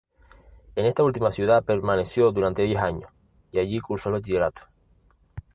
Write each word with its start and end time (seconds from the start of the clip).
En 0.75 0.87
esta 0.87 1.03
última 1.03 1.29
ciudad 1.29 1.63
permaneció 1.63 2.31
durante 2.31 2.63
diez 2.63 2.79
años 2.81 3.11
y 3.51 3.59
allí 3.59 3.79
cursó 3.79 4.09
el 4.09 4.13
bachillerato. 4.13 4.61